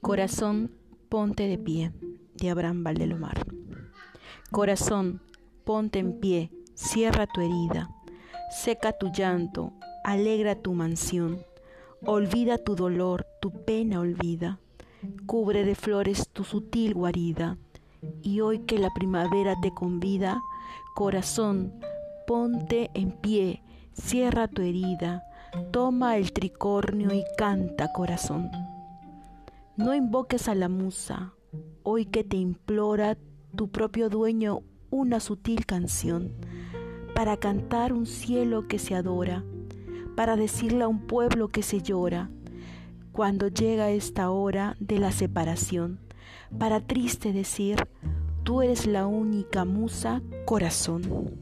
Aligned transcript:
Corazón, 0.00 0.70
ponte 1.08 1.48
de 1.48 1.58
pie, 1.58 1.92
de 2.34 2.50
Abraham 2.50 2.84
Valdelomar. 2.84 3.44
Corazón, 4.52 5.20
ponte 5.64 5.98
en 5.98 6.20
pie, 6.20 6.52
cierra 6.74 7.26
tu 7.26 7.40
herida, 7.40 7.90
seca 8.48 8.92
tu 8.92 9.10
llanto, 9.10 9.72
alegra 10.04 10.54
tu 10.54 10.72
mansión, 10.72 11.42
olvida 12.06 12.58
tu 12.58 12.76
dolor, 12.76 13.26
tu 13.40 13.50
pena 13.64 13.98
olvida, 13.98 14.60
cubre 15.26 15.64
de 15.64 15.74
flores 15.74 16.28
tu 16.32 16.44
sutil 16.44 16.94
guarida, 16.94 17.58
y 18.22 18.40
hoy 18.40 18.60
que 18.60 18.78
la 18.78 18.90
primavera 18.94 19.56
te 19.60 19.74
convida, 19.74 20.40
corazón, 20.94 21.74
ponte 22.24 22.90
en 22.94 23.10
pie, 23.10 23.64
cierra 23.92 24.46
tu 24.46 24.62
herida, 24.62 25.24
toma 25.72 26.16
el 26.16 26.32
tricornio 26.32 27.12
y 27.12 27.24
canta, 27.36 27.92
corazón. 27.92 28.67
No 29.78 29.94
invoques 29.94 30.48
a 30.48 30.56
la 30.56 30.68
musa, 30.68 31.34
hoy 31.84 32.04
que 32.04 32.24
te 32.24 32.36
implora 32.36 33.16
tu 33.54 33.68
propio 33.68 34.08
dueño 34.08 34.62
una 34.90 35.20
sutil 35.20 35.66
canción, 35.66 36.32
para 37.14 37.36
cantar 37.36 37.92
un 37.92 38.04
cielo 38.04 38.66
que 38.66 38.80
se 38.80 38.96
adora, 38.96 39.44
para 40.16 40.34
decirle 40.34 40.82
a 40.82 40.88
un 40.88 41.06
pueblo 41.06 41.46
que 41.46 41.62
se 41.62 41.80
llora, 41.80 42.28
cuando 43.12 43.46
llega 43.46 43.92
esta 43.92 44.32
hora 44.32 44.76
de 44.80 44.98
la 44.98 45.12
separación, 45.12 46.00
para 46.58 46.80
triste 46.80 47.32
decir, 47.32 47.86
tú 48.42 48.62
eres 48.62 48.84
la 48.84 49.06
única 49.06 49.64
musa, 49.64 50.22
corazón. 50.44 51.38